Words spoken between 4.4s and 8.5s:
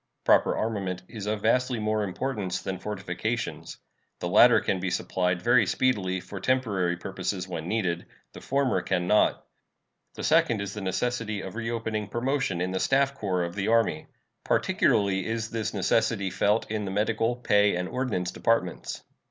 can be supplied very speedily for temporary purposes when needed; the